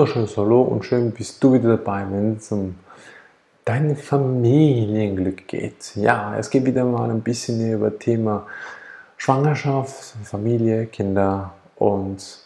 [0.00, 2.74] wunderschönes Hallo und schön bist du wieder dabei, wenn es um
[3.66, 5.94] dein Familienglück geht.
[5.94, 8.46] Ja, es geht wieder mal ein bisschen über Thema
[9.18, 12.38] Schwangerschaft, Familie, Kinder und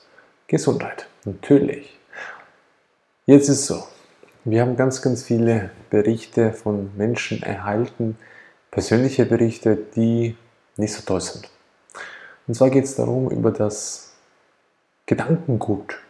[0.48, 1.06] Gesundheit.
[1.24, 1.96] Natürlich.
[3.24, 3.84] Jetzt ist es so,
[4.42, 8.18] wir haben ganz, ganz viele Berichte von Menschen erhalten,
[8.72, 10.36] persönliche Berichte, die
[10.76, 11.48] nicht so toll sind.
[12.48, 14.12] Und zwar geht es darum, über das
[15.06, 16.00] Gedankengut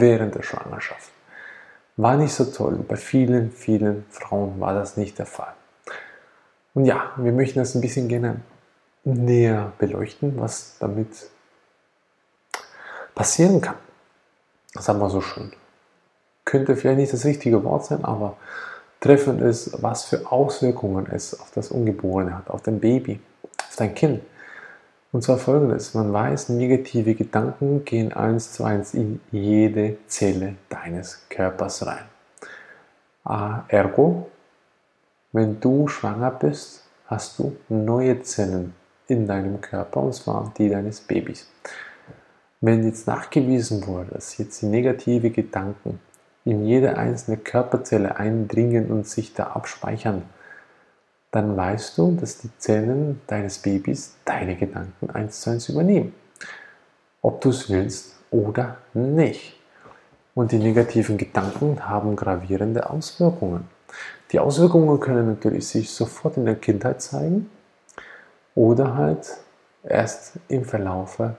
[0.00, 1.10] während der Schwangerschaft.
[1.96, 2.84] War nicht so toll.
[2.88, 5.54] Bei vielen, vielen Frauen war das nicht der Fall.
[6.74, 8.40] Und ja, wir möchten das ein bisschen gerne
[9.04, 11.08] näher beleuchten, was damit
[13.14, 13.76] passieren kann.
[14.72, 15.52] Das haben wir so schön.
[16.44, 18.36] Könnte vielleicht nicht das richtige Wort sein, aber
[19.00, 23.94] treffen ist, was für Auswirkungen es auf das Ungeborene hat, auf dein Baby, auf dein
[23.94, 24.22] Kind.
[25.14, 31.24] Und zwar folgendes, man weiß, negative Gedanken gehen eins zu eins in jede Zelle deines
[31.28, 32.02] Körpers rein.
[33.22, 34.28] Ah, ergo,
[35.30, 38.74] wenn du schwanger bist, hast du neue Zellen
[39.06, 41.48] in deinem Körper, und zwar die deines Babys.
[42.60, 46.00] Wenn jetzt nachgewiesen wurde, dass jetzt die negative Gedanken
[46.44, 50.22] in jede einzelne Körperzelle eindringen und sich da abspeichern,
[51.34, 56.14] dann weißt du, dass die Zellen deines Babys deine Gedanken eins zu eins übernehmen.
[57.22, 59.58] Ob du es willst oder nicht.
[60.36, 63.68] Und die negativen Gedanken haben gravierende Auswirkungen.
[64.30, 67.50] Die Auswirkungen können natürlich sich sofort in der Kindheit zeigen
[68.54, 69.26] oder halt
[69.82, 71.36] erst im Verlaufe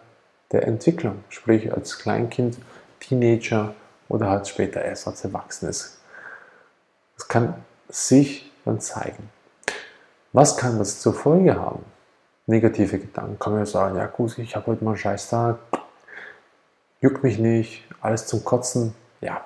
[0.52, 2.58] der Entwicklung, sprich als Kleinkind,
[3.00, 3.74] Teenager
[4.10, 6.00] oder halt später erst als Erwachsenes.
[7.16, 7.54] Das kann
[7.88, 9.30] sich dann zeigen.
[10.36, 11.86] Was kann das zur Folge haben?
[12.46, 13.40] Negative Gedanken.
[13.40, 15.60] Kann man ja sagen, ja gut, ich habe heute mal einen Scheißtag,
[17.00, 18.94] juckt mich nicht, alles zum Kotzen.
[19.22, 19.46] Ja,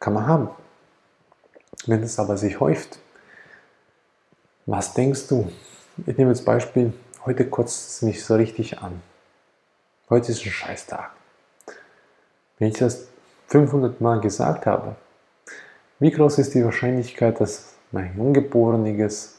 [0.00, 0.48] kann man haben.
[1.86, 2.98] Wenn es aber sich häuft,
[4.66, 5.52] was denkst du?
[6.06, 6.92] Ich nehme jetzt Beispiel,
[7.24, 9.00] heute kotzt es mich so richtig an.
[10.10, 11.12] Heute ist ein Scheißtag.
[12.58, 13.06] Wenn ich das
[13.46, 14.96] 500 Mal gesagt habe,
[16.00, 19.33] wie groß ist die Wahrscheinlichkeit, dass mein Ungeboreniges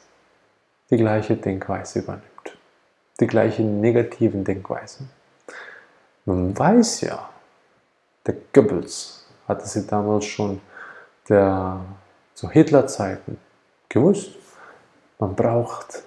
[0.89, 2.57] die gleiche Denkweise übernimmt.
[3.19, 5.09] Die gleiche negativen Denkweisen.
[6.25, 7.29] Man weiß ja,
[8.25, 10.61] der Goebbels hatte sie damals schon
[11.29, 11.81] der,
[12.33, 13.37] zu Hitlerzeiten
[13.89, 14.31] gewusst.
[15.19, 16.03] Man braucht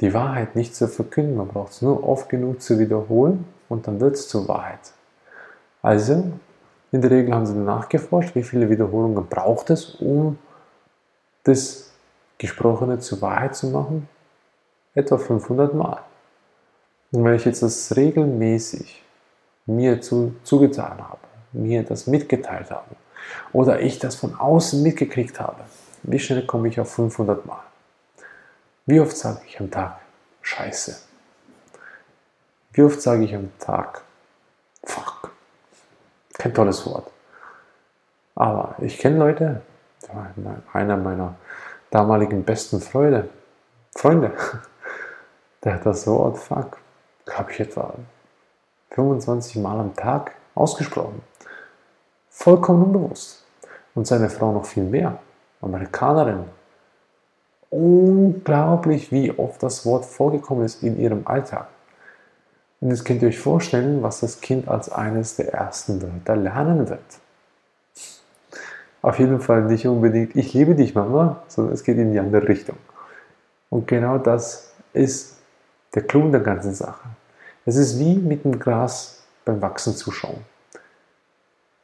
[0.00, 4.00] die Wahrheit nicht zu verkünden, man braucht es nur oft genug zu wiederholen und dann
[4.00, 4.92] wird es zur Wahrheit.
[5.80, 6.32] Also,
[6.92, 10.38] in der Regel haben sie nachgeforscht, wie viele Wiederholungen braucht es, um
[11.44, 11.91] das
[12.42, 14.08] Gesprochene zur Wahrheit zu machen?
[14.94, 16.02] Etwa 500 Mal.
[17.12, 19.04] Und wenn ich jetzt das regelmäßig
[19.66, 21.20] mir zu, zugetan habe,
[21.52, 22.96] mir das mitgeteilt habe
[23.52, 25.60] oder ich das von außen mitgekriegt habe,
[26.02, 27.62] wie schnell komme ich auf 500 Mal?
[28.86, 30.00] Wie oft sage ich am Tag
[30.40, 30.96] Scheiße?
[32.72, 34.02] Wie oft sage ich am Tag
[34.82, 35.30] Fuck?
[36.34, 37.08] Kein tolles Wort.
[38.34, 39.62] Aber ich kenne Leute,
[40.72, 41.36] einer meiner
[41.92, 43.28] damaligen besten Freunde,
[43.94, 44.32] Freunde,
[45.62, 46.78] der hat das Wort Fuck,
[47.30, 47.94] habe ich etwa
[48.90, 51.22] 25 Mal am Tag ausgesprochen.
[52.30, 53.44] Vollkommen unbewusst.
[53.94, 55.18] Und seine Frau noch viel mehr.
[55.60, 56.44] Amerikanerin.
[57.68, 61.68] Unglaublich, wie oft das Wort vorgekommen ist in ihrem Alltag.
[62.80, 66.88] Und jetzt könnt ihr euch vorstellen, was das Kind als eines der ersten Wörter lernen
[66.88, 67.00] wird.
[69.02, 72.48] Auf jeden Fall nicht unbedingt, ich liebe dich, Mama, sondern es geht in die andere
[72.48, 72.76] Richtung.
[73.68, 75.36] Und genau das ist
[75.94, 77.08] der Clou der ganzen Sache.
[77.66, 80.44] Es ist wie mit dem Gras beim Wachsen zuschauen.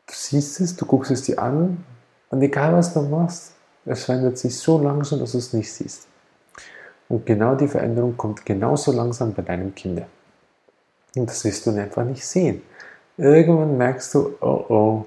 [0.06, 1.84] Du siehst es, du guckst es dir an
[2.30, 3.52] und egal was du machst,
[3.84, 6.06] es verändert sich so langsam, dass du es nicht siehst.
[7.08, 10.02] Und genau die Veränderung kommt genauso langsam bei deinem Kind.
[11.16, 12.62] Und das wirst du einfach nicht sehen.
[13.16, 15.06] Irgendwann merkst du, oh oh,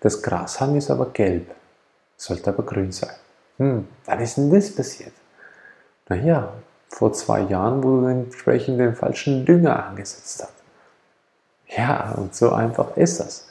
[0.00, 1.54] das Grashang ist aber gelb,
[2.16, 3.14] sollte aber grün sein.
[3.58, 5.12] Hm, wann ist denn das passiert?
[6.08, 6.52] Naja,
[6.88, 10.54] vor zwei Jahren, du entsprechend den falschen Dünger angesetzt hast.
[11.68, 13.46] Ja, und so einfach ist das.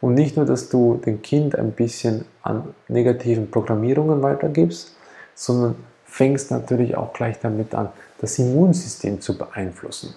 [0.00, 4.94] Und nicht nur, dass du dem Kind ein bisschen an negativen Programmierungen weitergibst,
[5.34, 7.88] sondern fängst natürlich auch gleich damit an,
[8.20, 10.14] das Immunsystem zu beeinflussen.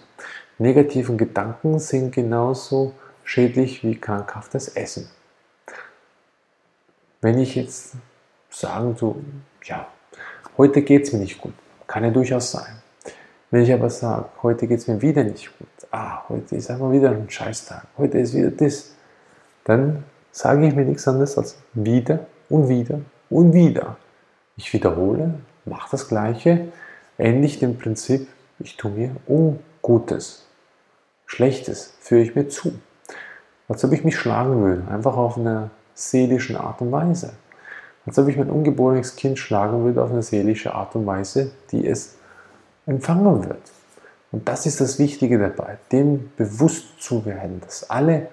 [0.58, 2.94] Negativen Gedanken sind genauso
[3.24, 5.10] schädlich wie krankhaftes Essen.
[7.24, 7.94] Wenn ich jetzt
[8.50, 9.16] sagen so,
[9.64, 9.88] ja,
[10.58, 11.54] heute geht es mir nicht gut,
[11.88, 12.76] kann ja durchaus sein.
[13.50, 16.92] Wenn ich aber sage, heute geht es mir wieder nicht gut, ah, heute ist einfach
[16.92, 18.94] wieder ein Scheißtag, heute ist wieder das,
[19.64, 20.04] dann
[20.34, 23.00] sage ich mir nichts anderes als wieder und wieder
[23.30, 23.96] und wieder.
[24.58, 26.74] Ich wiederhole, mache das Gleiche,
[27.18, 28.28] ähnlich dem Prinzip,
[28.60, 30.46] ich tue mir Ungutes,
[31.26, 32.78] Schlechtes führe ich mir zu.
[33.70, 37.34] Als ob ich mich schlagen würde, einfach auf eine seelische Art und Weise.
[38.06, 41.88] Als ob ich mein ungeborenes Kind schlagen würde auf eine seelische Art und Weise, die
[41.88, 42.16] es
[42.86, 43.72] empfangen wird.
[44.32, 48.28] Und das ist das Wichtige dabei, dem bewusst zu werden, dass alle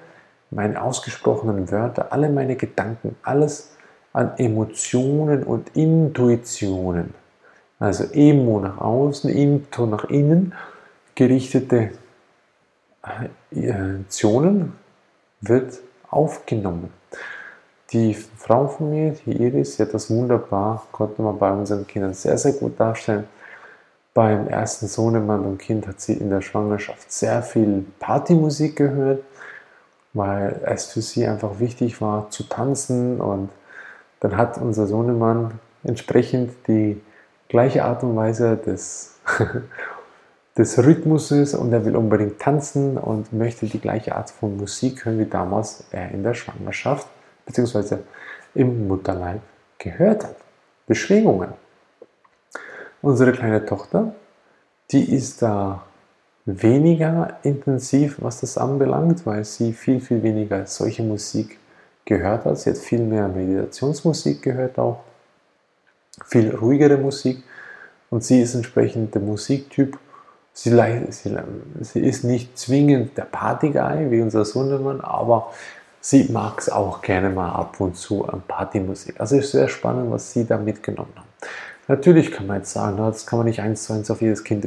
[0.50, 3.70] meine ausgesprochenen Wörter, alle meine Gedanken, alles
[4.12, 7.14] an Emotionen und Intuitionen,
[7.78, 10.54] also Emo nach außen, Into nach innen,
[11.14, 11.92] gerichtete
[13.50, 14.72] Emotionen
[15.40, 15.78] wird
[16.10, 17.00] aufgenommen.
[17.92, 22.14] Die Frau von mir, die Iris, sie hat das wunderbar, konnte man bei unseren Kindern
[22.14, 23.25] sehr, sehr gut darstellen.
[24.14, 29.25] Beim ersten Sohnemann und Kind hat sie in der Schwangerschaft sehr viel Partymusik gehört,
[30.12, 33.50] weil es für sie einfach wichtig war zu tanzen und
[34.20, 37.00] dann hat unser Sohnemann entsprechend die
[37.48, 39.19] gleiche Art und Weise des,
[40.58, 45.19] des Rhythmuses und er will unbedingt tanzen und möchte die gleiche Art von Musik hören
[45.19, 47.08] wie damals er in der Schwangerschaft
[47.46, 47.98] bzw.
[48.54, 49.40] im Mutterleib
[49.78, 50.37] gehört hat.
[50.87, 51.52] Beschwingungen.
[53.02, 54.14] Unsere kleine Tochter,
[54.90, 55.84] die ist da
[56.44, 61.58] weniger intensiv, was das anbelangt, weil sie viel, viel weniger solche Musik
[62.04, 62.58] gehört hat.
[62.58, 65.00] Sie hat viel mehr Meditationsmusik gehört auch,
[66.26, 67.43] viel ruhigere Musik
[68.10, 69.98] und sie ist entsprechend der Musiktyp.
[70.52, 70.70] Sie,
[71.10, 71.38] sie,
[71.81, 75.52] sie ist nicht zwingend der Partyguy wie unser Sohnemann, aber
[76.00, 79.20] sie mag es auch gerne mal ab und zu an Partymusik.
[79.20, 81.29] Also ist sehr spannend, was sie da mitgenommen haben.
[81.88, 84.67] Natürlich kann man jetzt sagen, das kann man nicht eins zu eins auf jedes Kind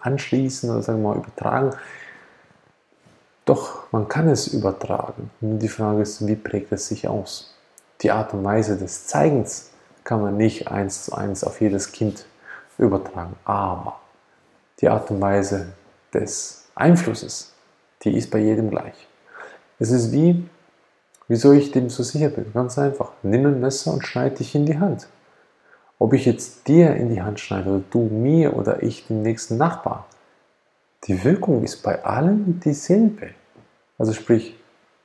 [0.00, 1.70] anschließen oder sagen wir mal übertragen.
[3.44, 5.30] Doch man kann es übertragen.
[5.40, 7.54] Und die Frage ist, wie prägt es sich aus?
[8.00, 9.70] Die Art und Weise des Zeigens
[10.04, 12.26] kann man nicht eins zu eins auf jedes Kind
[12.78, 13.36] übertragen.
[13.44, 14.00] Aber
[14.80, 15.72] die Art und Weise
[16.12, 17.52] des Einflusses,
[18.02, 19.06] die ist bei jedem gleich.
[19.82, 20.48] Es ist wie,
[21.26, 22.52] wieso ich dem so sicher bin.
[22.54, 23.14] Ganz einfach.
[23.24, 25.08] Nimm ein Messer und schneide dich in die Hand.
[25.98, 29.56] Ob ich jetzt dir in die Hand schneide oder du mir oder ich den nächsten
[29.56, 30.06] Nachbar,
[31.08, 33.30] die Wirkung ist bei allen dieselbe.
[33.98, 34.56] Also sprich,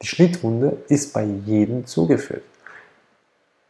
[0.03, 2.43] die Schnittwunde ist bei jedem zugeführt.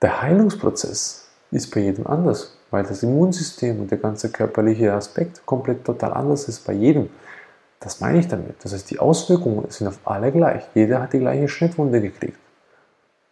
[0.01, 5.85] Der Heilungsprozess ist bei jedem anders, weil das Immunsystem und der ganze körperliche Aspekt komplett
[5.85, 7.07] total anders ist bei jedem.
[7.79, 8.63] Das meine ich damit.
[8.63, 10.63] Das heißt, die Auswirkungen sind auf alle gleich.
[10.73, 12.39] Jeder hat die gleiche Schnittwunde gekriegt.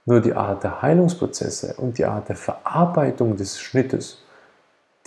[0.06, 4.20] Nur die Art der Heilungsprozesse und die Art der Verarbeitung des Schnittes,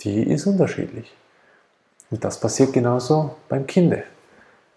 [0.01, 1.15] die ist unterschiedlich.
[2.11, 3.95] Und das passiert genauso beim Kind.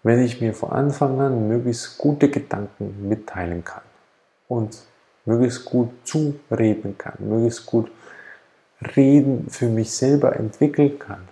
[0.03, 3.83] Wenn ich mir von Anfang an möglichst gute Gedanken mitteilen kann
[4.47, 4.77] und
[5.25, 7.91] möglichst gut zureden kann, möglichst gut
[8.95, 11.27] Reden für mich selber entwickeln kann,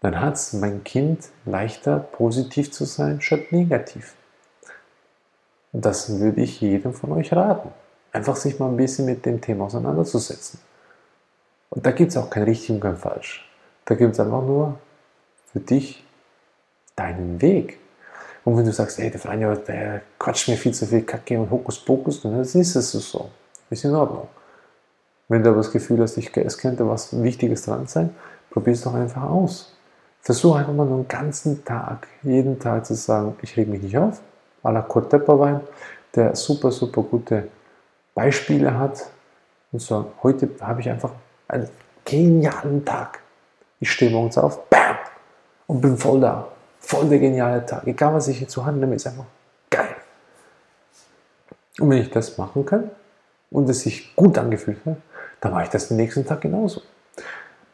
[0.00, 4.14] dann hat es mein Kind leichter, positiv zu sein, statt negativ.
[5.72, 7.70] Das würde ich jedem von euch raten.
[8.12, 10.58] Einfach sich mal ein bisschen mit dem Thema auseinanderzusetzen.
[11.68, 13.48] Und da gibt es auch kein richtig und kein falsch.
[13.84, 14.78] Da gibt es einfach nur
[15.52, 16.04] für dich
[16.96, 17.78] deinen Weg.
[18.44, 21.50] Und wenn du sagst, hey, der Franjo, der quatscht mir viel zu viel Kacke und
[21.50, 23.30] Hokuspokus, dann ist es so.
[23.68, 24.28] Ist in Ordnung.
[25.28, 28.16] Wenn du aber das Gefühl hast, es könnte was Wichtiges dran sein,
[28.50, 29.76] probier es doch einfach aus.
[30.22, 33.96] Versuche einfach mal nur einen ganzen Tag, jeden Tag zu sagen, ich reg mich nicht
[33.96, 34.20] auf,
[34.62, 35.60] à la Kurt Tepperwein,
[36.14, 37.48] der super, super gute
[38.14, 39.06] Beispiele hat
[39.72, 41.12] und sagen, heute habe ich einfach
[41.48, 41.68] einen
[42.04, 43.20] genialen Tag.
[43.78, 44.96] Ich stehe morgens auf, bam,
[45.66, 46.48] und bin voll da.
[46.80, 47.86] Voll der geniale Tag.
[47.86, 49.26] Egal, was ich jetzt zu Hand nehme, ist einfach
[49.70, 49.96] geil.
[51.78, 52.90] Und wenn ich das machen kann
[53.50, 54.96] und es sich gut angefühlt hat,
[55.40, 56.82] dann mache ich das den nächsten Tag genauso.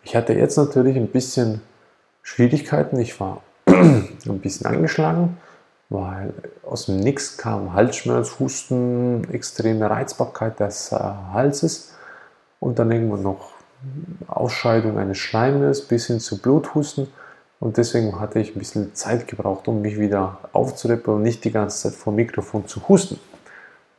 [0.02, 1.62] Ich hatte jetzt natürlich ein bisschen
[2.26, 2.98] Schwierigkeiten.
[2.98, 5.38] Ich war ein bisschen angeschlagen,
[5.88, 11.94] weil aus dem Nix kam Halsschmerz, Husten, extreme Reizbarkeit des äh, Halses
[12.58, 13.52] und dann irgendwann noch
[14.26, 17.06] Ausscheidung eines Schleimes bis hin zu Bluthusten.
[17.60, 21.52] Und deswegen hatte ich ein bisschen Zeit gebraucht, um mich wieder aufzureppen und nicht die
[21.52, 23.20] ganze Zeit vor dem Mikrofon zu husten.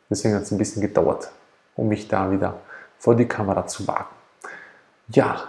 [0.09, 1.31] Deswegen hat es ein bisschen gedauert,
[1.77, 2.59] um mich da wieder
[2.99, 4.09] vor die Kamera zu wagen.
[5.07, 5.45] Ja,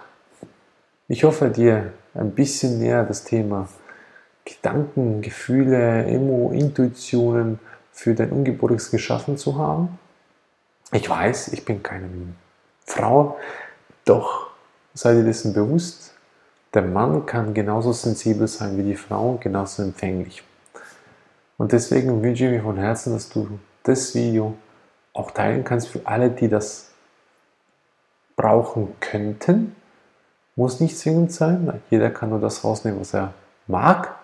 [1.08, 3.68] ich hoffe, dir ein bisschen näher das Thema
[4.44, 7.58] Gedanken, Gefühle, Emo, Intuitionen
[7.92, 9.98] für dein Ungeborenes geschaffen zu haben.
[10.92, 12.08] Ich weiß, ich bin keine
[12.86, 13.38] Frau,
[14.04, 14.50] doch
[14.94, 16.14] sei dir dessen bewusst,
[16.74, 20.42] der Mann kann genauso sensibel sein wie die Frau, genauso empfänglich.
[21.56, 24.54] Und deswegen wünsche ich mir von Herzen, dass du das Video
[25.12, 26.92] auch teilen kannst für alle, die das
[28.36, 29.74] brauchen könnten.
[30.58, 31.72] Muss nicht zwingend sein.
[31.88, 33.32] Jeder kann nur das rausnehmen, was er
[33.68, 34.16] mag.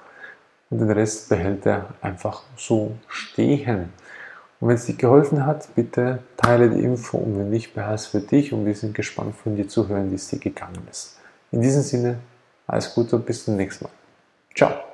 [0.68, 3.92] Und den Rest behält er einfach so stehen.
[4.58, 8.06] Und wenn es dir geholfen hat, bitte teile die Info und wenn nicht, behalte es
[8.06, 11.20] für dich und wir sind gespannt von dir zu hören, wie es dir gegangen ist.
[11.52, 12.18] In diesem Sinne,
[12.66, 13.92] alles Gute und bis zum nächsten Mal.
[14.56, 14.93] Ciao.